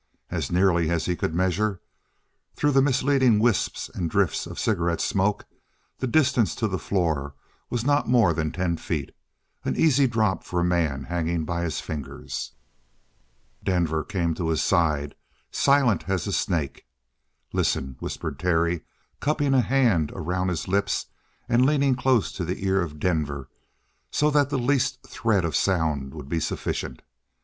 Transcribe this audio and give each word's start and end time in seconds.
As 0.31 0.51
nearly 0.51 0.89
as 0.89 1.05
he 1.05 1.15
could 1.15 1.35
measure, 1.35 1.79
through 2.55 2.71
the 2.71 2.81
misleading 2.81 3.37
wisps 3.37 3.87
and 3.87 4.09
drifts 4.09 4.47
of 4.47 4.57
cigarette 4.57 4.99
smoke, 4.99 5.45
the 5.99 6.07
distance 6.07 6.55
to 6.55 6.67
the 6.67 6.79
floor 6.79 7.35
was 7.69 7.85
not 7.85 8.07
more 8.09 8.33
than 8.33 8.51
ten 8.51 8.77
feet 8.77 9.11
an 9.63 9.75
easy 9.75 10.07
drop 10.07 10.43
for 10.43 10.59
a 10.59 10.63
man 10.63 11.03
hanging 11.03 11.45
by 11.45 11.61
his 11.61 11.81
fingers. 11.81 12.53
Denver 13.63 14.03
came 14.03 14.33
to 14.33 14.47
his 14.49 14.63
side, 14.63 15.13
silent 15.51 16.09
as 16.09 16.25
a 16.25 16.33
snake. 16.33 16.87
"Listen," 17.53 17.95
whispered 17.99 18.39
Terry, 18.39 18.81
cupping 19.19 19.53
a 19.53 19.61
hand 19.61 20.11
around 20.15 20.47
his 20.47 20.67
lips 20.67 21.05
and 21.47 21.63
leaning 21.63 21.93
close 21.93 22.31
to 22.31 22.43
the 22.43 22.65
ear 22.65 22.81
of 22.81 22.99
Denver 22.99 23.51
so 24.09 24.31
that 24.31 24.49
the 24.49 24.57
least 24.57 25.03
thread 25.05 25.45
of 25.45 25.55
sound 25.55 26.15
would 26.15 26.27
be 26.27 26.39
sufficient. 26.39 27.03